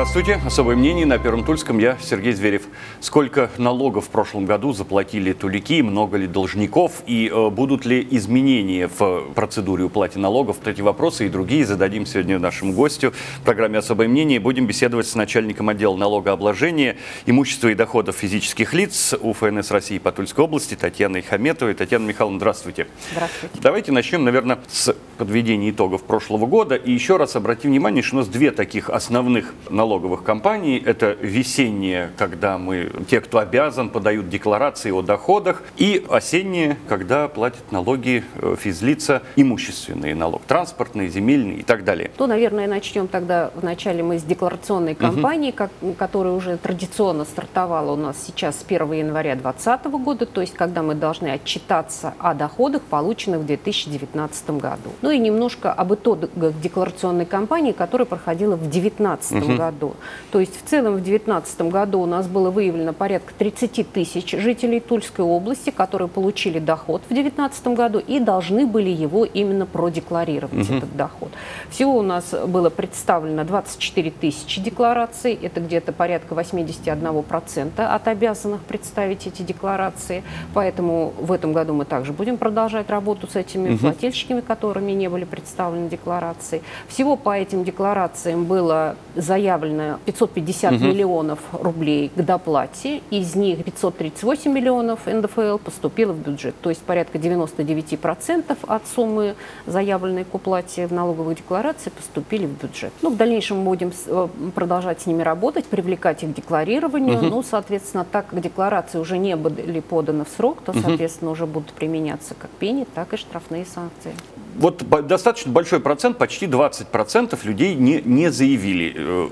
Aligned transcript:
Здравствуйте. 0.00 0.40
Особое 0.46 0.76
мнение 0.76 1.04
на 1.04 1.18
Первом 1.18 1.44
Тульском. 1.44 1.78
Я 1.78 1.98
Сергей 2.00 2.32
Зверев. 2.32 2.62
Сколько 3.00 3.50
налогов 3.58 4.06
в 4.06 4.08
прошлом 4.08 4.46
году 4.46 4.72
заплатили 4.72 5.34
тулики, 5.34 5.82
много 5.82 6.16
ли 6.16 6.26
должников 6.26 7.02
и 7.06 7.30
э, 7.30 7.50
будут 7.50 7.84
ли 7.84 8.08
изменения 8.10 8.88
в 8.88 9.34
процедуре 9.34 9.84
уплаты 9.84 10.18
налогов? 10.18 10.56
Вот 10.56 10.68
эти 10.68 10.80
вопросы 10.80 11.26
и 11.26 11.28
другие 11.28 11.66
зададим 11.66 12.06
сегодня 12.06 12.38
нашему 12.38 12.72
гостю 12.72 13.12
в 13.40 13.44
программе 13.44 13.76
«Особое 13.76 14.08
мнение». 14.08 14.40
Будем 14.40 14.66
беседовать 14.66 15.06
с 15.06 15.14
начальником 15.14 15.68
отдела 15.68 15.94
налогообложения, 15.94 16.96
имущества 17.26 17.68
и 17.68 17.74
доходов 17.74 18.16
физических 18.16 18.72
лиц 18.72 19.12
УФНС 19.20 19.70
России 19.70 19.98
по 19.98 20.12
Тульской 20.12 20.44
области 20.46 20.76
Татьяной 20.76 21.20
Хаметовой. 21.20 21.74
Татьяна 21.74 22.06
Михайловна, 22.06 22.38
здравствуйте. 22.38 22.86
Здравствуйте. 23.12 23.58
Давайте 23.60 23.92
начнем, 23.92 24.24
наверное, 24.24 24.60
с 24.66 24.96
подведения 25.18 25.68
итогов 25.68 26.04
прошлого 26.04 26.46
года. 26.46 26.74
И 26.74 26.90
еще 26.90 27.18
раз 27.18 27.36
обратим 27.36 27.68
внимание, 27.68 28.02
что 28.02 28.16
у 28.16 28.18
нас 28.20 28.28
две 28.28 28.50
таких 28.50 28.88
основных 28.88 29.52
налоговых 29.90 30.22
компаний. 30.22 30.80
Это 30.84 31.16
весенние, 31.20 32.12
когда 32.16 32.58
мы, 32.58 32.92
те, 33.08 33.20
кто 33.20 33.38
обязан, 33.38 33.90
подают 33.90 34.28
декларации 34.28 34.92
о 34.92 35.02
доходах. 35.02 35.64
И 35.76 36.06
осенние, 36.08 36.76
когда 36.88 37.26
платят 37.26 37.72
налоги 37.72 38.22
э, 38.36 38.54
физлица, 38.56 39.22
имущественный 39.34 40.14
налог, 40.14 40.42
транспортный, 40.46 41.08
земельный 41.08 41.56
и 41.56 41.62
так 41.64 41.82
далее. 41.82 42.12
То, 42.16 42.28
наверное, 42.28 42.68
начнем 42.68 43.08
тогда 43.08 43.50
вначале 43.56 44.04
мы 44.04 44.20
с 44.20 44.22
декларационной 44.22 44.94
кампании, 44.94 45.50
как, 45.50 45.72
которая 45.98 46.34
уже 46.34 46.56
традиционно 46.56 47.24
стартовала 47.24 47.92
у 47.92 47.96
нас 47.96 48.16
сейчас 48.24 48.60
с 48.60 48.64
1 48.64 48.92
января 48.92 49.34
2020 49.34 49.86
года, 50.04 50.26
то 50.26 50.40
есть 50.40 50.54
когда 50.54 50.82
мы 50.82 50.94
должны 50.94 51.28
отчитаться 51.28 52.14
о 52.20 52.34
доходах, 52.34 52.82
полученных 52.82 53.40
в 53.40 53.46
2019 53.46 54.50
году. 54.50 54.90
Ну 55.02 55.10
и 55.10 55.18
немножко 55.18 55.72
об 55.72 55.92
итогах 55.94 56.30
декларационной 56.60 57.26
кампании, 57.26 57.72
которая 57.72 58.06
проходила 58.06 58.54
в 58.54 58.60
2019 58.60 59.56
году 59.56 59.79
году. 59.80 59.94
То 60.30 60.40
есть 60.40 60.62
в 60.62 60.68
целом 60.68 60.94
в 60.94 61.02
2019 61.02 61.62
году 61.62 62.00
у 62.00 62.06
нас 62.06 62.26
было 62.26 62.50
выявлено 62.50 62.92
порядка 62.92 63.32
30 63.36 63.92
тысяч 63.92 64.30
жителей 64.32 64.80
Тульской 64.80 65.24
области, 65.24 65.70
которые 65.70 66.08
получили 66.08 66.58
доход 66.58 67.02
в 67.02 67.08
2019 67.08 67.66
году 67.68 67.98
и 67.98 68.20
должны 68.20 68.66
были 68.66 68.90
его 68.90 69.24
именно 69.24 69.66
продекларировать, 69.66 70.68
угу. 70.68 70.76
этот 70.76 70.96
доход. 70.96 71.30
Всего 71.70 71.96
у 71.96 72.02
нас 72.02 72.34
было 72.46 72.70
представлено 72.70 73.44
24 73.44 74.10
тысячи 74.10 74.60
деклараций, 74.60 75.34
это 75.34 75.60
где-то 75.60 75.92
порядка 75.92 76.34
81% 76.34 77.80
от 77.80 78.08
обязанных 78.08 78.60
представить 78.62 79.26
эти 79.26 79.42
декларации. 79.42 80.22
Поэтому 80.54 81.12
в 81.18 81.32
этом 81.32 81.52
году 81.52 81.74
мы 81.74 81.84
также 81.84 82.12
будем 82.12 82.36
продолжать 82.36 82.90
работу 82.90 83.26
с 83.26 83.36
этими 83.36 83.70
угу. 83.70 83.78
плательщиками, 83.78 84.40
которыми 84.40 84.92
не 84.92 85.08
были 85.08 85.24
представлены 85.24 85.88
декларации. 85.88 86.62
Всего 86.88 87.16
по 87.16 87.36
этим 87.36 87.64
декларациям 87.64 88.44
было 88.44 88.96
заявлено 89.14 89.69
заявлено 89.70 89.98
550 90.04 90.72
угу. 90.72 90.84
миллионов 90.84 91.38
рублей 91.52 92.10
к 92.14 92.20
доплате, 92.20 93.02
из 93.10 93.34
них 93.34 93.64
538 93.64 94.52
миллионов 94.52 95.06
НДФЛ 95.06 95.58
поступило 95.58 96.12
в 96.12 96.18
бюджет, 96.18 96.54
то 96.60 96.70
есть 96.70 96.82
порядка 96.82 97.18
99% 97.18 98.56
от 98.66 98.86
суммы, 98.86 99.34
заявленной 99.66 100.24
к 100.24 100.34
уплате 100.34 100.86
в 100.86 100.92
налоговую 100.92 101.36
декларацию, 101.36 101.92
поступили 101.92 102.46
в 102.46 102.62
бюджет. 102.62 102.92
Ну, 103.02 103.10
в 103.10 103.16
дальнейшем 103.16 103.58
мы 103.58 103.64
будем 103.64 103.92
э, 104.06 104.28
продолжать 104.54 105.02
с 105.02 105.06
ними 105.06 105.22
работать, 105.22 105.66
привлекать 105.66 106.22
их 106.22 106.30
к 106.30 106.34
декларированию. 106.34 107.18
Угу. 107.18 107.26
Ну, 107.26 107.42
соответственно, 107.42 108.04
так 108.10 108.28
как 108.28 108.40
декларации 108.40 108.98
уже 108.98 109.18
не 109.18 109.36
были 109.36 109.80
поданы 109.80 110.24
в 110.24 110.28
срок, 110.28 110.58
то, 110.64 110.72
соответственно, 110.72 111.30
угу. 111.30 111.34
уже 111.34 111.46
будут 111.46 111.72
применяться 111.72 112.34
как 112.34 112.50
пени, 112.50 112.86
так 112.94 113.12
и 113.12 113.16
штрафные 113.16 113.64
санкции 113.64 114.14
вот 114.56 114.84
достаточно 115.06 115.52
большой 115.52 115.80
процент, 115.80 116.18
почти 116.18 116.46
20% 116.46 117.38
людей 117.44 117.74
не, 117.74 118.00
не 118.04 118.30
заявили. 118.30 118.94
Э, 118.96 119.28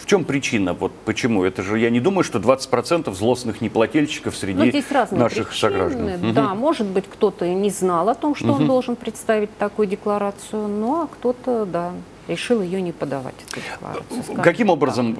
в 0.00 0.06
чем 0.06 0.24
причина? 0.24 0.74
Вот 0.74 0.92
почему? 1.04 1.44
Это 1.44 1.62
же, 1.62 1.78
я 1.78 1.90
не 1.90 2.00
думаю, 2.00 2.24
что 2.24 2.38
20% 2.38 3.12
злостных 3.14 3.60
неплательщиков 3.60 4.36
среди 4.36 4.58
ну, 4.58 4.66
здесь 4.66 4.84
наших 5.10 5.48
причины. 5.48 5.70
сограждан. 5.70 6.32
Да, 6.32 6.52
угу. 6.52 6.60
может 6.60 6.86
быть, 6.86 7.04
кто-то 7.08 7.46
не 7.48 7.70
знал 7.70 8.08
о 8.08 8.14
том, 8.14 8.34
что 8.34 8.48
угу. 8.48 8.62
он 8.62 8.66
должен 8.66 8.96
представить 8.96 9.56
такую 9.58 9.88
декларацию, 9.88 10.68
ну 10.68 11.02
а 11.02 11.06
кто-то, 11.06 11.64
да, 11.64 11.92
решил 12.28 12.62
ее 12.62 12.80
не 12.80 12.92
подавать, 12.92 13.34
эту 13.48 13.60
декларацию. 13.60 14.42
Каким 14.42 14.70
образом 14.70 15.16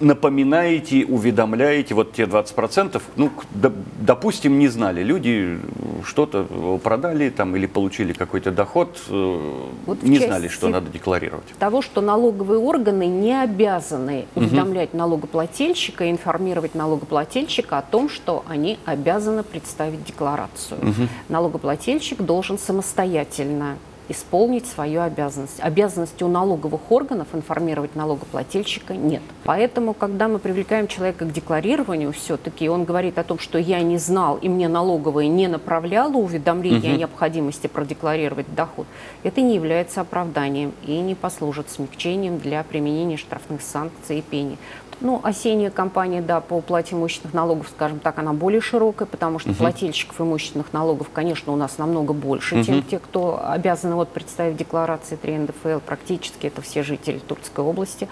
напоминаете, 0.00 1.04
уведомляете 1.06 1.94
вот 1.94 2.12
те 2.12 2.24
20%? 2.24 3.00
Ну, 3.16 3.30
допустим, 4.00 4.58
не 4.58 4.68
знали 4.68 5.02
люди, 5.02 5.58
что-то 6.04 6.78
продали 6.82 7.30
там 7.30 7.56
или 7.56 7.66
получили 7.66 8.12
какой-то 8.12 8.50
доход, 8.50 9.00
э, 9.08 9.68
вот 9.86 10.02
не 10.02 10.18
знали, 10.18 10.48
что 10.48 10.68
надо 10.68 10.90
декларировать. 10.90 11.44
Того, 11.58 11.82
что 11.82 12.00
налоговые 12.00 12.58
органы 12.58 13.06
не 13.06 13.40
обязаны 13.40 14.26
уведомлять 14.34 14.90
угу. 14.90 14.98
налогоплательщика, 14.98 16.10
информировать 16.10 16.74
налогоплательщика 16.74 17.78
о 17.78 17.82
том, 17.82 18.08
что 18.08 18.44
они 18.48 18.78
обязаны 18.84 19.42
представить 19.42 20.04
декларацию. 20.04 20.78
Угу. 20.80 21.08
Налогоплательщик 21.28 22.22
должен 22.22 22.58
самостоятельно 22.58 23.76
исполнить 24.08 24.66
свою 24.66 25.00
обязанность. 25.00 25.60
Обязанности 25.60 26.22
у 26.24 26.28
налоговых 26.28 26.90
органов 26.90 27.28
информировать 27.32 27.94
налогоплательщика 27.94 28.94
нет. 28.94 29.22
Поэтому, 29.44 29.94
когда 29.94 30.28
мы 30.28 30.38
привлекаем 30.38 30.88
человека 30.88 31.24
к 31.24 31.32
декларированию, 31.32 32.12
все-таки 32.12 32.68
он 32.68 32.84
говорит 32.84 33.18
о 33.18 33.24
том, 33.24 33.38
что 33.38 33.58
я 33.58 33.80
не 33.82 33.98
знал 33.98 34.36
и 34.36 34.48
мне 34.48 34.68
налоговая 34.68 35.26
не 35.26 35.48
направляла 35.48 36.14
уведомление 36.14 36.92
угу. 36.92 36.94
о 36.94 36.98
необходимости 36.98 37.66
продекларировать 37.66 38.52
доход, 38.54 38.86
это 39.22 39.40
не 39.40 39.54
является 39.54 40.00
оправданием 40.00 40.72
и 40.86 40.98
не 41.00 41.14
послужит 41.14 41.70
смягчением 41.70 42.38
для 42.38 42.62
применения 42.62 43.16
штрафных 43.16 43.62
санкций 43.62 44.18
и 44.18 44.22
пений. 44.22 44.58
Ну, 45.02 45.20
осенняя 45.24 45.70
кампания, 45.70 46.22
да, 46.22 46.40
по 46.40 46.54
уплате 46.54 46.94
имущественных 46.94 47.34
налогов, 47.34 47.68
скажем 47.74 47.98
так, 47.98 48.20
она 48.20 48.32
более 48.32 48.60
широкая, 48.60 49.06
потому 49.06 49.40
что 49.40 49.50
угу. 49.50 49.58
плательщиков 49.58 50.20
имущественных 50.20 50.72
налогов, 50.72 51.08
конечно, 51.12 51.52
у 51.52 51.56
нас 51.56 51.76
намного 51.76 52.12
больше, 52.12 52.56
угу. 52.56 52.64
чем 52.64 52.82
те, 52.84 53.00
кто 53.00 53.42
обязаны 53.44 53.96
вот 53.96 54.10
представить 54.10 54.56
декларации 54.56 55.16
3 55.16 55.38
НДФЛ. 55.38 55.80
Практически 55.84 56.46
это 56.46 56.62
все 56.62 56.84
жители 56.84 57.18
Турской 57.18 57.64
области. 57.64 58.08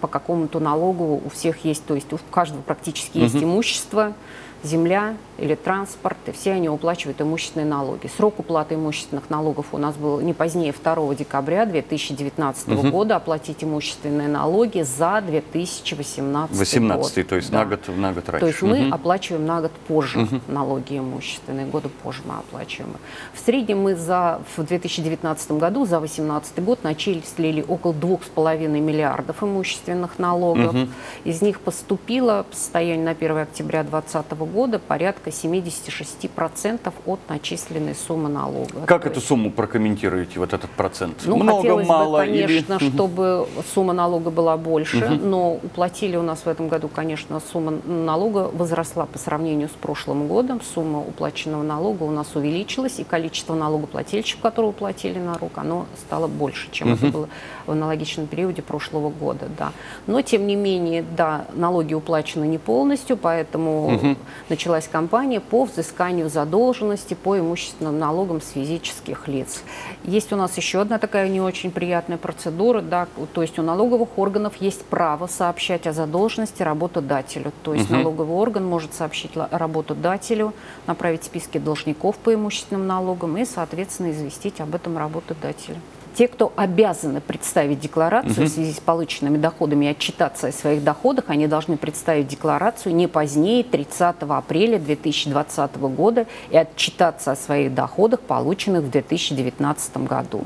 По 0.00 0.08
какому-то 0.08 0.58
налогу 0.58 1.22
у 1.24 1.28
всех 1.30 1.64
есть, 1.64 1.86
то 1.86 1.94
есть 1.94 2.12
у 2.12 2.18
каждого 2.30 2.62
практически 2.62 3.18
угу. 3.18 3.24
есть 3.24 3.36
имущество, 3.36 4.14
земля 4.62 5.16
или 5.38 5.54
транспорт, 5.54 6.16
и 6.26 6.32
все 6.32 6.52
они 6.52 6.68
уплачивают 6.68 7.20
имущественные 7.20 7.66
налоги. 7.66 8.08
Срок 8.08 8.40
уплаты 8.40 8.74
имущественных 8.74 9.30
налогов 9.30 9.66
у 9.72 9.78
нас 9.78 9.94
был 9.94 10.20
не 10.20 10.32
позднее 10.32 10.72
2 10.72 11.14
декабря 11.14 11.64
2019 11.64 12.68
угу. 12.68 12.90
года 12.90 13.16
оплатить 13.16 13.62
имущественные 13.62 14.28
налоги 14.28 14.82
за 14.82 15.22
2018 15.24 16.56
18 16.56 17.16
год. 17.16 17.28
то 17.28 17.36
есть 17.36 17.50
да. 17.50 17.60
на, 17.60 17.64
год, 17.66 17.88
на 17.88 18.12
год 18.12 18.28
раньше. 18.28 18.40
То 18.40 18.46
есть 18.46 18.62
угу. 18.62 18.70
мы 18.72 18.90
оплачиваем 18.90 19.46
на 19.46 19.60
год 19.60 19.72
позже 19.86 20.20
угу. 20.20 20.40
налоги 20.48 20.98
имущественные, 20.98 21.66
годы 21.66 21.88
позже 22.02 22.22
мы 22.24 22.34
оплачиваем. 22.34 22.96
В 23.32 23.38
среднем 23.38 23.82
мы 23.82 23.94
за, 23.94 24.40
в 24.56 24.64
2019 24.64 25.52
году 25.52 25.84
за 25.86 26.00
2018 26.00 26.64
год 26.64 26.82
начислили 26.82 27.64
около 27.66 27.92
2,5 27.92 28.66
миллиардов 28.68 29.42
имущественных 29.44 30.18
налогов. 30.18 30.74
Угу. 30.74 30.88
Из 31.24 31.42
них 31.42 31.60
поступило 31.60 32.44
по 32.50 32.56
состоянию 32.56 33.04
на 33.04 33.12
1 33.12 33.38
октября 33.38 33.84
2020 33.84 34.32
года 34.32 34.47
порядка 34.78 35.30
76% 35.30 36.92
от 37.06 37.20
начисленной 37.28 37.94
суммы 37.94 38.28
налога. 38.28 38.86
Как 38.86 39.02
То 39.02 39.08
эту 39.08 39.16
есть... 39.16 39.28
сумму 39.28 39.50
прокомментируете, 39.50 40.38
вот 40.38 40.52
этот 40.52 40.70
процент? 40.70 41.22
Ну, 41.24 41.36
Много, 41.36 41.58
хотелось 41.58 41.86
мало? 41.86 42.18
Бы, 42.18 42.26
конечно, 42.26 42.74
или... 42.74 42.90
чтобы 42.90 43.48
сумма 43.74 43.92
налога 43.92 44.30
была 44.30 44.56
больше, 44.56 45.04
угу. 45.04 45.14
но 45.14 45.52
уплатили 45.54 46.16
у 46.16 46.22
нас 46.22 46.40
в 46.40 46.48
этом 46.48 46.68
году, 46.68 46.88
конечно, 46.88 47.40
сумма 47.52 47.74
налога 47.84 48.50
возросла 48.52 49.06
по 49.06 49.18
сравнению 49.18 49.68
с 49.68 49.72
прошлым 49.72 50.26
годом. 50.26 50.60
Сумма 50.60 51.00
уплаченного 51.00 51.62
налога 51.62 52.04
у 52.04 52.10
нас 52.10 52.34
увеличилась, 52.34 52.98
и 52.98 53.04
количество 53.04 53.54
налогоплательщиков, 53.54 54.42
которые 54.42 54.70
уплатили 54.70 55.18
налог, 55.18 55.52
оно 55.56 55.86
стало 56.06 56.26
больше, 56.26 56.68
чем 56.70 56.92
угу. 56.92 56.96
это 56.96 57.06
было 57.08 57.28
в 57.66 57.72
аналогичном 57.72 58.26
периоде 58.26 58.62
прошлого 58.62 59.10
года. 59.10 59.48
Да. 59.56 59.72
Но, 60.06 60.22
тем 60.22 60.46
не 60.46 60.56
менее, 60.56 61.04
да, 61.16 61.46
налоги 61.54 61.94
уплачены 61.94 62.44
не 62.44 62.58
полностью, 62.58 63.16
поэтому 63.16 63.94
угу 63.94 64.16
началась 64.48 64.88
кампания 64.88 65.40
по 65.40 65.64
взысканию 65.64 66.28
задолженности 66.28 67.14
по 67.14 67.38
имущественным 67.38 67.98
налогам 67.98 68.40
с 68.40 68.50
физических 68.50 69.28
лиц. 69.28 69.62
Есть 70.04 70.32
у 70.32 70.36
нас 70.36 70.56
еще 70.56 70.80
одна 70.80 70.98
такая 70.98 71.28
не 71.28 71.40
очень 71.40 71.70
приятная 71.70 72.18
процедура, 72.18 72.80
да, 72.80 73.08
то 73.34 73.42
есть 73.42 73.58
у 73.58 73.62
налоговых 73.62 74.18
органов 74.18 74.56
есть 74.60 74.84
право 74.84 75.26
сообщать 75.26 75.86
о 75.86 75.92
задолженности 75.92 76.62
работодателю. 76.62 77.52
То 77.62 77.74
есть 77.74 77.90
угу. 77.90 77.98
налоговый 77.98 78.36
орган 78.36 78.64
может 78.64 78.94
сообщить 78.94 79.32
работодателю, 79.36 80.54
направить 80.86 81.24
списки 81.24 81.58
должников 81.58 82.16
по 82.16 82.34
имущественным 82.34 82.86
налогам 82.86 83.36
и, 83.36 83.44
соответственно, 83.44 84.10
известить 84.10 84.60
об 84.60 84.74
этом 84.74 84.98
работодателя 84.98 85.76
те, 86.14 86.28
кто 86.28 86.52
обязаны 86.56 87.20
представить 87.20 87.80
декларацию 87.80 88.32
угу. 88.32 88.44
в 88.44 88.48
связи 88.48 88.72
с 88.72 88.80
полученными 88.80 89.36
доходами 89.38 89.86
и 89.86 89.88
отчитаться 89.88 90.48
о 90.48 90.52
своих 90.52 90.82
доходах, 90.84 91.24
они 91.28 91.46
должны 91.46 91.76
представить 91.76 92.28
декларацию 92.28 92.94
не 92.94 93.06
позднее 93.06 93.62
30 93.64 94.16
апреля 94.28 94.78
2020 94.78 95.76
года 95.76 96.26
и 96.50 96.56
отчитаться 96.56 97.32
о 97.32 97.36
своих 97.36 97.74
доходах, 97.74 98.20
полученных 98.20 98.84
в 98.84 98.90
2019 98.90 99.96
году. 99.98 100.42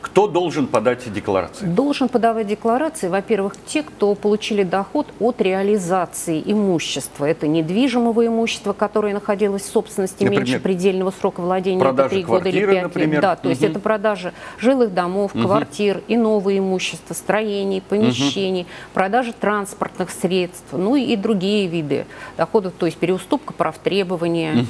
Кто 0.00 0.26
должен 0.26 0.66
подать 0.66 1.12
декларации? 1.12 1.66
Должен 1.66 2.08
подавать 2.08 2.46
декларации, 2.46 3.08
во-первых, 3.08 3.54
те, 3.66 3.82
кто 3.82 4.14
получили 4.14 4.62
доход 4.62 5.06
от 5.20 5.40
реализации 5.40 6.42
имущества. 6.44 7.24
Это 7.26 7.46
недвижимого 7.46 8.26
имущества, 8.26 8.72
которое 8.72 9.14
находилось 9.14 9.62
в 9.62 9.66
собственности 9.66 10.24
Например, 10.24 10.44
меньше 10.44 10.60
предельного 10.60 11.10
срока 11.10 11.40
владения, 11.40 11.82
это 11.84 12.08
3 12.08 12.22
года 12.24 12.48
или 12.48 12.60
квартиры, 12.60 12.72
5 12.72 12.82
например. 12.82 13.12
лет. 13.12 13.20
Да, 13.22 13.36
то 13.36 13.48
есть 13.48 13.60
Мгм. 13.62 13.70
это 13.70 13.80
продажа 13.80 14.32
жилых 14.58 14.91
домов, 14.92 15.32
квартир 15.32 16.02
и 16.08 16.16
нового 16.16 16.56
имущества, 16.56 17.14
строений, 17.14 17.80
помещений, 17.80 18.66
продажа 18.94 19.32
транспортных 19.32 20.10
средств, 20.10 20.72
ну 20.72 20.96
и 20.96 21.16
другие 21.16 21.66
виды 21.66 22.06
доходов, 22.36 22.72
то 22.78 22.86
есть 22.86 22.98
переуступка 22.98 23.52
прав 23.52 23.78
требования. 23.78 24.64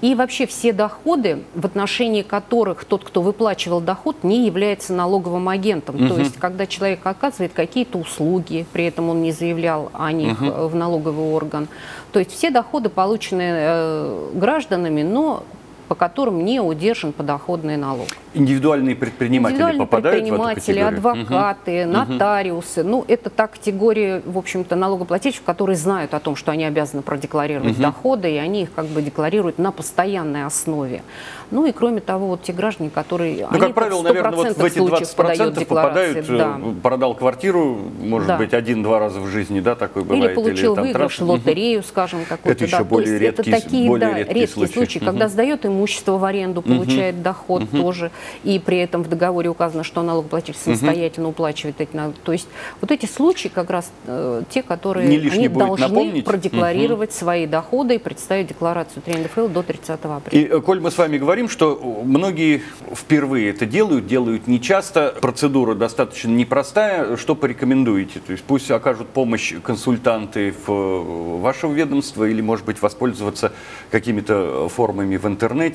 И 0.00 0.14
вообще 0.14 0.46
все 0.46 0.72
доходы, 0.72 1.42
в 1.54 1.66
отношении 1.66 2.22
которых 2.22 2.84
тот, 2.84 3.04
кто 3.04 3.22
выплачивал 3.22 3.80
доход, 3.80 4.22
не 4.22 4.46
является 4.46 4.92
налоговым 4.92 5.48
агентом. 5.48 6.08
То 6.08 6.18
есть 6.18 6.36
когда 6.36 6.66
человек 6.66 7.00
оказывает 7.04 7.52
какие-то 7.52 7.98
услуги, 7.98 8.66
при 8.72 8.84
этом 8.84 9.10
он 9.10 9.22
не 9.22 9.32
заявлял 9.32 9.90
о 9.92 10.12
них 10.12 10.42
э, 10.42 10.66
в 10.66 10.74
налоговый 10.74 11.32
орган. 11.32 11.68
То 12.12 12.18
есть 12.18 12.32
все 12.32 12.50
доходы 12.50 12.88
получены 12.88 13.42
э, 13.42 14.30
гражданами, 14.34 15.02
но 15.02 15.44
по 15.88 15.94
которым 15.94 16.44
не 16.44 16.60
удержан 16.60 17.12
подоходный 17.12 17.76
налог. 17.76 18.06
Индивидуальные 18.34 18.94
предприниматели 18.94 19.56
Индивидуальные 19.56 19.86
попадают 19.86 20.16
в 20.22 20.26
эту 20.26 20.34
предприниматели, 20.36 20.80
категорию? 20.80 20.98
адвокаты, 21.28 21.86
нотариусы. 21.86 22.84
Ну, 22.84 23.04
это 23.08 23.30
та 23.30 23.46
категория, 23.46 24.22
в 24.24 24.36
общем-то, 24.36 24.76
налогоплательщиков, 24.76 25.46
которые 25.46 25.76
знают 25.76 26.12
о 26.14 26.20
том, 26.20 26.36
что 26.36 26.52
они 26.52 26.64
обязаны 26.64 27.02
продекларировать 27.02 27.78
доходы, 27.80 28.30
и 28.30 28.36
они 28.36 28.62
их 28.62 28.72
как 28.74 28.86
бы 28.86 29.00
декларируют 29.02 29.58
на 29.58 29.72
постоянной 29.72 30.44
основе. 30.44 31.02
Ну 31.50 31.64
и 31.64 31.72
кроме 31.72 32.00
того, 32.00 32.26
вот 32.26 32.42
те 32.42 32.52
граждане, 32.52 32.90
которые... 32.90 33.46
Ну, 33.46 33.48
они 33.52 33.60
как 33.60 33.74
правило, 33.74 34.02
наверное, 34.02 34.32
вот 34.36 34.56
в 34.56 34.64
эти 34.64 34.78
20% 34.78 35.64
попадают, 35.64 36.26
да. 36.28 36.60
э, 36.62 36.72
продал 36.82 37.14
квартиру, 37.14 37.78
может 38.00 38.28
Да. 38.28 38.36
быть, 38.36 38.52
один-два 38.52 38.98
раза 38.98 39.20
в 39.20 39.28
жизни, 39.28 39.60
да, 39.60 39.74
такой 39.74 40.02
бывает. 40.04 40.24
Или 40.26 40.34
получил 40.34 40.74
там 40.74 40.84
выигрыш. 40.84 41.18
Мгм. 41.20 41.30
лотерею, 41.30 41.82
скажем, 41.82 42.20
какую-то. 42.28 42.50
Это 42.50 42.64
еще 42.64 42.72
да. 42.76 42.78
То 42.78 42.84
более 42.84 43.18
редкий- 43.18 43.50
это 43.50 43.62
такие, 43.62 43.88
более 43.88 44.08
да, 44.10 44.18
редкий 44.18 44.34
редкие 44.34 44.48
случай. 44.48 44.72
случаи, 44.74 44.98
когда 44.98 45.28
сдает 45.28 45.64
имущество 45.78 46.18
в 46.18 46.24
аренду, 46.24 46.62
получает 46.62 47.22
доход 47.22 47.70
тоже, 47.70 48.10
и 48.44 48.58
при 48.58 48.78
этом 48.78 49.02
в 49.02 49.08
договоре 49.08 49.48
указано, 49.48 49.84
что 49.84 50.02
налогоплательщик 50.02 50.60
самостоятельно 50.62 51.28
уплачивает 51.28 51.80
эти 51.80 51.94
налоги. 51.94 52.16
То 52.24 52.32
есть 52.32 52.48
вот 52.80 52.90
эти 52.90 53.06
случаи 53.06 53.48
как 53.48 53.70
раз 53.70 53.90
э, 54.06 54.42
те, 54.50 54.62
которые 54.62 55.08
Не 55.08 55.28
они 55.28 55.48
должны 55.48 55.88
напомнить. 55.88 56.24
продекларировать 56.24 57.12
свои 57.12 57.46
доходы 57.46 57.94
и 57.94 57.98
представить 57.98 58.48
декларацию 58.48 59.02
3 59.02 59.14
НДФЛ 59.22 59.48
до 59.48 59.62
30 59.62 59.90
апреля. 60.04 60.20
И, 60.44 60.46
э, 60.46 60.60
коль 60.60 60.80
мы 60.80 60.90
с 60.90 60.98
вами 60.98 61.18
говорим, 61.18 61.48
что 61.48 62.02
многие 62.04 62.62
впервые 62.92 63.50
это 63.50 63.66
делают, 63.66 64.06
делают 64.06 64.46
нечасто, 64.48 65.14
процедура 65.20 65.74
достаточно 65.74 66.30
непростая, 66.30 67.16
что 67.16 67.34
порекомендуете? 67.34 68.20
То 68.20 68.32
есть 68.32 68.44
пусть 68.44 68.70
окажут 68.70 69.08
помощь 69.08 69.54
консультанты 69.62 70.54
в 70.66 70.70
э, 70.70 71.38
вашего 71.40 71.72
ведомства 71.72 72.24
или, 72.24 72.40
может 72.40 72.64
быть, 72.64 72.82
воспользоваться 72.82 73.52
какими-то 73.90 74.68
формами 74.68 75.16
в 75.16 75.26
интернете. 75.26 75.67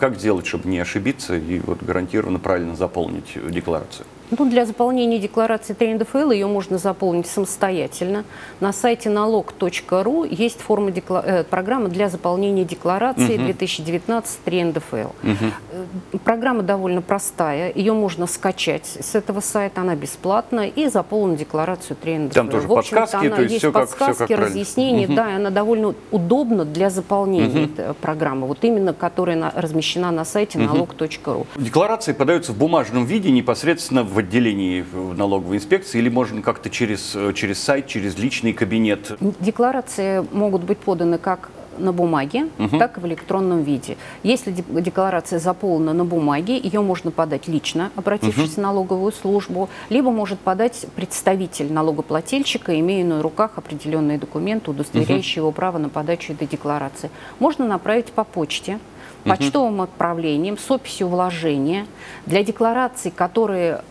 Как 0.00 0.16
сделать, 0.18 0.46
чтобы 0.46 0.68
не 0.68 0.78
ошибиться 0.78 1.36
и 1.36 1.60
вот 1.60 1.82
гарантированно 1.82 2.38
правильно 2.38 2.74
заполнить 2.76 3.36
декларацию? 3.50 4.06
Ну, 4.30 4.48
для 4.48 4.64
заполнения 4.64 5.18
декларации 5.18 5.74
3 5.74 5.94
НДФЛ 5.94 6.30
ее 6.30 6.46
можно 6.46 6.78
заполнить 6.78 7.26
самостоятельно. 7.26 8.24
На 8.60 8.72
сайте 8.72 9.10
налог.ру 9.10 10.24
есть 10.24 10.60
форма 10.60 10.90
декла- 10.90 11.22
э, 11.24 11.44
программа 11.44 11.88
для 11.88 12.08
заполнения 12.08 12.64
декларации 12.64 13.36
2019 13.36 14.38
3 14.44 14.64
НДФЛ. 14.64 15.08
Э, 16.12 16.18
Программа 16.24 16.62
довольно 16.62 17.02
простая, 17.02 17.72
ее 17.74 17.92
можно 17.92 18.26
скачать 18.26 18.86
с 19.00 19.14
этого 19.14 19.40
сайта, 19.40 19.80
она 19.82 19.94
бесплатна, 19.94 20.66
и 20.66 20.88
заполнить 20.88 21.38
декларацию 21.40 21.96
3 22.00 22.18
НДФЛ. 22.18 22.34
Там 22.34 22.48
тоже 22.48 22.66
В 22.66 22.74
подсказки, 22.74 23.16
она 23.26 23.36
то 23.36 23.42
есть 23.42 23.52
есть 23.54 23.62
как- 23.64 23.72
всё 23.72 23.72
как 23.72 23.88
подсказки, 23.88 24.32
правильно. 24.32 24.46
разъяснения, 24.48 25.06
да, 25.08 25.30
и 25.32 25.34
она 25.36 25.50
довольно 25.50 25.94
удобна 26.10 26.64
для 26.64 26.90
заполнения 26.90 27.64
этой 27.64 27.94
программы, 27.94 28.46
вот 28.46 28.58
именно 28.62 28.92
которая 28.94 29.36
на- 29.36 29.52
размещена 29.54 30.10
на 30.10 30.24
сайте 30.24 30.58
налог.ру. 30.58 31.46
Декларации 31.56 32.12
подаются 32.12 32.52
в 32.52 32.56
бумажном 32.58 33.04
виде 33.04 33.30
непосредственно 33.30 34.04
в 34.04 34.16
отделении 34.18 34.82
в 34.82 35.16
налоговой 35.16 35.56
инспекции 35.58 35.98
или 35.98 36.08
можно 36.08 36.42
как-то 36.42 36.70
через, 36.70 37.14
э, 37.14 37.32
через 37.34 37.62
сайт, 37.62 37.86
через 37.86 38.16
личный 38.18 38.52
кабинет? 38.52 39.12
Декларации 39.40 40.24
могут 40.32 40.62
быть 40.62 40.78
поданы 40.78 41.18
как 41.18 41.50
на 41.78 41.92
бумаге, 41.92 42.48
так 42.78 42.98
и 42.98 43.00
в 43.00 43.06
электронном 43.06 43.62
виде. 43.62 43.96
Если 44.22 44.50
де- 44.52 44.64
декларация 44.80 45.38
заполнена 45.38 45.92
на 45.92 46.04
бумаге, 46.04 46.56
ее 46.58 46.80
можно 46.80 47.10
подать 47.10 47.48
лично, 47.48 47.90
обратившись 47.96 48.54
в 48.56 48.60
налоговую 48.60 49.12
службу, 49.12 49.68
либо 49.90 50.10
может 50.10 50.38
подать 50.38 50.86
представитель 50.96 51.72
налогоплательщика, 51.72 52.78
имея 52.80 53.04
на 53.04 53.22
руках 53.22 53.52
определенные 53.56 54.18
документы, 54.18 54.70
удостоверяющие 54.70 55.40
его 55.40 55.52
право 55.52 55.78
на 55.78 55.88
подачу 55.88 56.32
этой 56.32 56.46
декларации. 56.46 57.10
Можно 57.38 57.66
направить 57.66 58.06
по 58.12 58.24
почте, 58.24 58.78
почтовым 59.24 59.80
отправлением 59.80 60.58
с 60.58 60.70
описью 60.70 61.08
вложения. 61.08 61.86
Для 62.26 62.44
деклараций, 62.44 63.10
которые 63.10 63.82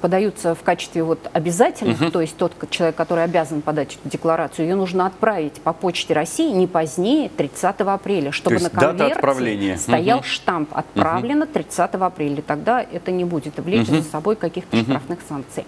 подаются 0.00 0.54
в 0.54 0.62
качестве 0.62 1.02
вот 1.02 1.18
обязательных, 1.32 2.12
то 2.12 2.20
есть 2.20 2.36
тот 2.36 2.52
человек, 2.70 2.96
который 2.96 3.24
обязан 3.24 3.62
подать 3.62 3.96
эту 4.00 4.08
декларацию, 4.08 4.66
ее 4.68 4.74
нужно 4.74 5.06
отправить 5.06 5.54
по 5.62 5.72
почте 5.72 6.14
России 6.14 6.50
не 6.52 6.66
позднее 6.66 7.28
30 7.28 7.80
апреля, 7.80 8.32
чтобы 8.32 8.56
на 8.56 8.70
конверте 8.70 9.14
стоял 9.78 10.18
Мгм. 10.18 10.26
штамп 10.26 10.68
«Отправлено 10.72 11.46
30 11.46 11.94
апреля». 11.94 12.42
Тогда 12.42 12.82
это 12.82 13.10
не 13.10 13.24
будет 13.24 13.58
влечь 13.58 13.86
за 13.86 14.02
собой 14.02 14.36
каких-то 14.36 14.76
штрафных 14.76 15.18
санкций. 15.28 15.64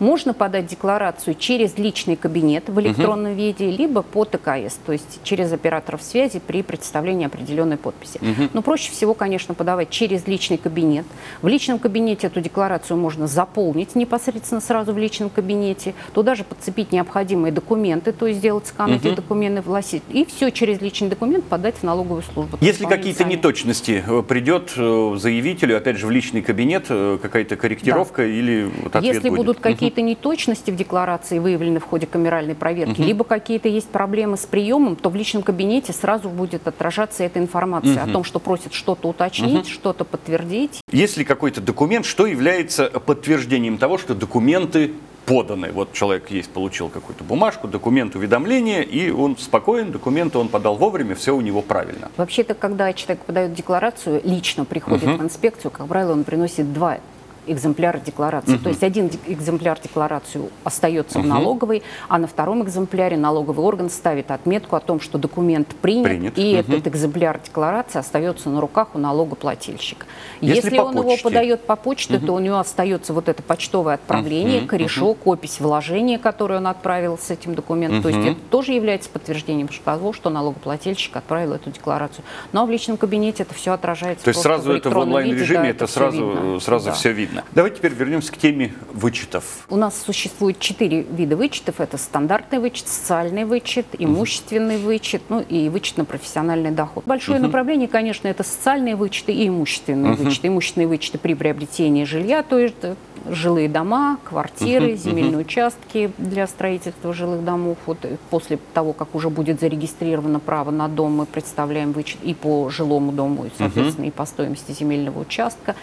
Можно 0.00 0.32
подать 0.34 0.66
декларацию 0.66 1.34
через 1.34 1.76
личный 1.78 2.16
кабинет 2.16 2.68
в 2.68 2.80
электронном 2.80 3.34
виде, 3.34 3.70
либо 3.70 4.02
по 4.02 4.24
ТКС, 4.24 4.78
то 4.84 4.92
есть 4.92 5.20
через 5.22 5.52
операторов 5.52 6.02
связи 6.02 6.40
при 6.44 6.62
представлении 6.62 7.26
определенной 7.26 7.76
подписи. 7.76 8.18
Но 8.52 8.62
проще 8.62 8.90
всего, 8.90 9.14
конечно, 9.14 9.54
подавать 9.54 9.90
через 9.90 10.26
личный 10.26 10.56
кабинет. 10.56 11.04
В 11.42 11.48
личном 11.48 11.78
кабинете 11.78 12.26
эту 12.26 12.40
декларацию 12.40 12.96
можно 12.96 13.26
заполнить 13.26 13.94
непосредственно 13.94 14.60
сразу 14.60 14.92
в 14.92 14.98
личном 14.98 15.28
кабинете, 15.28 15.94
туда 16.14 16.34
же 16.34 16.44
подцепить 16.44 16.92
необходимые 16.92 17.52
документы, 17.52 18.12
то 18.12 18.26
есть 18.26 18.40
сделать 18.40 18.66
скан 18.66 18.94
этих 18.94 19.14
документов, 19.14 19.66
власить, 19.66 20.02
и 20.08 20.24
все 20.24 20.50
через 20.50 20.80
личный 20.80 21.08
документ 21.08 21.44
подать 21.44 21.76
в 21.76 21.82
налоговую 21.82 22.22
службу. 22.22 22.56
Если 22.62 22.86
какие-то 22.86 23.24
неточности, 23.24 24.02
э, 24.06 24.22
придет 24.22 24.72
э, 24.76 25.16
заявителю, 25.18 25.76
опять 25.76 25.98
же, 25.98 26.06
в 26.06 26.10
личный 26.10 26.40
кабинет 26.40 26.86
э, 26.88 27.18
какая-то 27.20 27.56
корректировка 27.56 28.26
или 28.26 28.70
вот 28.82 28.96
ответ 28.96 29.14
Если 29.14 29.28
будет? 29.28 29.38
будут 29.38 29.60
какие-то 29.90 30.02
неточности 30.02 30.70
в 30.70 30.76
декларации 30.76 31.40
выявлены 31.40 31.80
в 31.80 31.84
ходе 31.84 32.06
камеральной 32.06 32.54
проверки, 32.54 33.00
либо 33.00 33.24
какие-то 33.24 33.68
есть 33.68 33.88
проблемы 33.88 34.36
с 34.36 34.46
приемом, 34.46 34.94
то 34.94 35.10
в 35.10 35.16
личном 35.16 35.42
кабинете 35.42 35.92
сразу 35.92 36.28
будет 36.28 36.68
отражаться 36.68 37.24
эта 37.24 37.40
информация 37.40 38.04
о 38.04 38.06
том, 38.06 38.22
что 38.22 38.38
просят 38.38 38.72
что-то 38.72 39.08
уточнить, 39.08 39.66
что-то 39.66 40.04
подтвердить. 40.04 40.80
Есть 40.92 41.16
ли 41.16 41.24
какой-то 41.24 41.60
документ, 41.60 42.06
что 42.06 42.26
является 42.26 42.84
подтверждением 42.88 43.78
того, 43.78 43.98
что 43.98 44.14
документы 44.14 44.92
поданы? 45.26 45.72
Вот 45.72 45.92
человек 45.92 46.30
есть, 46.30 46.50
получил 46.50 46.88
какую-то 46.88 47.24
бумажку, 47.24 47.66
документ 47.66 48.14
уведомления, 48.14 48.82
и 48.82 49.10
он 49.10 49.36
спокоен, 49.36 49.90
документы 49.90 50.38
он 50.38 50.48
подал 50.48 50.76
вовремя, 50.76 51.16
все 51.16 51.34
у 51.34 51.40
него 51.40 51.62
правильно. 51.62 52.10
Вообще-то, 52.16 52.54
когда 52.54 52.92
человек 52.92 53.24
подает 53.24 53.54
декларацию, 53.54 54.20
лично 54.24 54.64
приходит 54.64 55.18
в 55.18 55.22
инспекцию, 55.22 55.72
как 55.72 55.88
правило, 55.88 56.12
он 56.12 56.22
приносит 56.22 56.72
два 56.72 56.98
экземпляра 57.46 57.98
декларации. 57.98 58.56
То 58.56 58.68
есть 58.68 58.82
один 58.82 59.10
экземпляр 59.26 59.78
декларацию 59.80 60.50
остается 60.64 61.18
в 61.20 61.26
налоговой, 61.26 61.82
а 62.08 62.18
на 62.18 62.26
втором 62.26 62.62
экземпляре 62.62 63.16
налоговый 63.16 63.64
орган 63.64 63.90
ставит 63.90 64.30
отметку 64.30 64.76
о 64.76 64.80
том, 64.80 65.00
что 65.00 65.18
документ 65.18 65.68
принят, 65.80 66.04
Принят. 66.04 66.38
и 66.38 66.52
Мгм. 66.52 66.60
этот 66.60 66.86
экземпляр 66.88 67.40
декларации 67.44 67.98
остается 67.98 68.48
на 68.50 68.60
руках 68.60 68.88
у 68.94 68.98
налогоплательщика. 68.98 70.06
Если 70.40 70.56
Если, 70.70 70.78
он 70.78 70.92
его 70.94 71.02
почте. 71.04 71.24
подает 71.24 71.66
по 71.66 71.76
почте, 71.76 72.18
то 72.18 72.32
у 72.34 72.38
него 72.38 72.58
остается 72.58 73.12
вот 73.12 73.28
это 73.28 73.42
почтовое 73.42 73.94
отправление, 73.94 74.62
корешок, 74.66 75.26
опись 75.26 75.60
вложения, 75.60 76.18
которое 76.18 76.56
он 76.58 76.66
отправил 76.66 77.18
с 77.18 77.30
этим 77.30 77.54
документом. 77.54 78.02
То 78.02 78.08
есть 78.08 78.20
это 78.26 78.40
тоже 78.50 78.72
является 78.72 79.08
подтверждением 79.10 79.68
того, 79.84 80.12
что 80.12 80.30
налогоплательщик 80.30 81.16
отправил 81.16 81.54
эту 81.54 81.70
декларацию. 81.70 82.24
Но 82.52 82.66
в 82.66 82.70
личном 82.70 82.96
кабинете 82.96 83.44
это 83.44 83.54
все 83.54 83.72
отражается. 83.72 84.24
То 84.24 84.28
есть 84.30 84.40
сразу 84.42 84.72
это 84.72 84.90
в 84.90 84.98
онлайн-режиме, 84.98 85.62
да, 85.62 85.68
это 85.68 85.86
всё 85.86 85.94
сразу, 86.00 86.26
видно. 86.30 86.60
сразу 86.60 86.86
Да. 86.86 86.92
все 86.92 87.12
видно. 87.12 87.29
Видно. 87.30 87.44
Давайте 87.52 87.78
теперь 87.78 87.92
вернемся 87.92 88.32
к 88.32 88.36
теме 88.36 88.72
вычетов. 88.92 89.66
У 89.68 89.76
нас 89.76 90.00
существует 90.00 90.58
четыре 90.58 91.02
вида 91.02 91.36
вычетов. 91.36 91.80
Это 91.80 91.98
стандартный 91.98 92.58
вычет, 92.58 92.88
социальный 92.88 93.44
вычет, 93.44 93.86
имущественный 93.98 94.78
вычет, 94.78 95.22
ну 95.28 95.40
и 95.40 95.68
вычет 95.68 95.96
на 95.96 96.04
профессиональный 96.04 96.70
доход. 96.70 97.04
Большое 97.06 97.38
направление, 97.40 97.88
конечно, 97.88 98.28
это 98.28 98.42
социальные 98.42 98.96
вычеты 98.96 99.32
и 99.32 99.48
имущественные 99.48 100.14
вычеты. 100.14 100.48
Имущественные 100.48 100.88
вычеты 100.88 101.18
при 101.18 101.34
приобретении 101.34 102.04
жилья, 102.04 102.42
то 102.42 102.58
есть 102.58 102.74
э, 102.82 102.94
жилые 103.28 103.68
дома, 103.68 104.18
квартиры, 104.24 104.96
земельные 104.96 105.38
участки 105.38 106.10
для 106.18 106.46
строительства 106.46 107.12
жилых 107.12 107.44
домов. 107.44 107.78
Вот 107.86 107.98
э, 108.04 108.16
после 108.30 108.58
того, 108.74 108.92
как 108.92 109.14
уже 109.14 109.30
будет 109.30 109.60
зарегистрировано 109.60 110.40
право 110.40 110.70
на 110.70 110.88
дом, 110.88 111.16
мы 111.16 111.26
представляем 111.26 111.92
вычет 111.92 112.18
и 112.22 112.34
по 112.34 112.70
жилому 112.70 113.12
дому, 113.12 113.46
и, 113.46 113.50
соответственно, 113.56 114.06
и 114.06 114.10
по 114.10 114.24
стоимости 114.24 114.72
земельного 114.72 115.20
участка. 115.20 115.74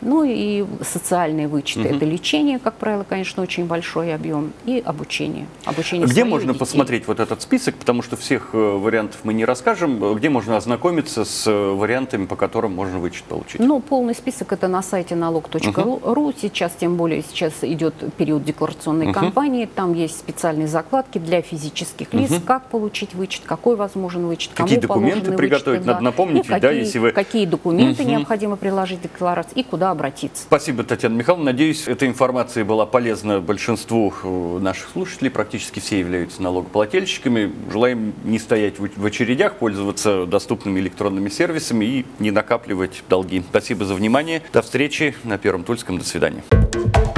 Ну 0.00 0.22
и 0.24 0.64
социальные 0.82 1.48
вычеты. 1.48 1.88
Это 1.88 2.04
лечение, 2.04 2.58
как 2.58 2.74
правило, 2.74 3.04
конечно, 3.08 3.42
очень 3.42 3.66
большой 3.66 4.14
объем, 4.14 4.52
и 4.64 4.80
обучение. 4.84 5.46
обучение 5.64 6.06
Где 6.06 6.24
можно 6.24 6.52
детей. 6.52 6.60
посмотреть 6.60 7.08
вот 7.08 7.18
этот 7.18 7.42
список, 7.42 7.74
потому 7.74 8.02
что 8.02 8.16
всех 8.16 8.50
э, 8.52 8.56
вариантов 8.56 9.20
мы 9.24 9.34
не 9.34 9.44
расскажем. 9.44 10.14
Где 10.14 10.28
можно 10.28 10.56
ознакомиться 10.56 11.24
с 11.24 11.46
э, 11.48 11.72
вариантами, 11.72 12.26
по 12.26 12.36
которым 12.36 12.74
можно 12.74 12.98
вычет 12.98 13.24
получить? 13.24 13.60
Ну, 13.60 13.80
полный 13.80 14.14
список 14.14 14.52
это 14.52 14.68
на 14.68 14.82
сайте 14.82 15.16
налог.ру. 15.16 16.32
Сейчас, 16.40 16.72
тем 16.78 16.96
более, 16.96 17.22
сейчас 17.22 17.52
идет 17.62 17.94
период 18.16 18.44
декларационной 18.44 19.12
кампании. 19.12 19.66
Там 19.72 19.94
есть 19.94 20.18
специальные 20.18 20.68
закладки 20.68 21.18
для 21.18 21.42
физических 21.42 22.12
лиц, 22.14 22.32
как 22.46 22.66
получить 22.68 23.14
вычет, 23.14 23.42
какой 23.44 23.76
возможен 23.76 24.26
вычет, 24.26 24.52
кому 24.54 24.68
Какие 24.68 24.80
документы 24.80 25.32
приготовить? 25.32 25.80
вычеты, 25.80 25.86
Надо 25.86 26.04
напомнить 26.04 26.46
и 26.46 26.48
ведь, 26.48 26.48
да, 26.62 26.68
какие, 26.68 26.84
если 26.84 26.98
вы- 26.98 27.12
какие 27.12 27.46
документы 27.46 28.04
необходимо 28.04 28.56
приложить 28.56 29.00
к 29.00 29.02
декларации 29.02 29.60
и 29.60 29.62
куда 29.62 29.90
обратиться. 29.90 30.44
Спасибо, 30.44 30.84
Татьяна 30.84 31.14
Михайловна. 31.14 31.46
Надеюсь, 31.46 31.88
эта 31.88 32.06
информация 32.06 32.64
была 32.64 32.86
полезна 32.86 33.40
большинству 33.40 34.12
э, 34.22 34.58
наших 34.60 34.90
слушателей. 34.90 35.30
Практически 35.30 35.80
все 35.80 35.98
являются 35.98 36.42
налогоплательщиками. 36.42 37.52
Желаем 37.72 38.12
не 38.24 38.38
стоять 38.38 38.78
в 38.78 39.04
очередях, 39.04 39.54
пользоваться 39.56 40.26
доступными 40.26 40.78
электронными 40.80 41.28
сервисами 41.28 41.84
и 41.84 42.06
не 42.18 42.30
накапливать 42.30 43.02
долги. 43.08 43.42
Спасибо 43.50 43.84
за 43.84 43.94
внимание. 43.94 44.42
До 44.52 44.62
встречи 44.62 45.14
на 45.24 45.38
Первом 45.38 45.64
Тульском. 45.64 45.98
До 45.98 46.04
свидания. 46.04 46.42
Thank 46.70 46.96
you. 46.96 47.17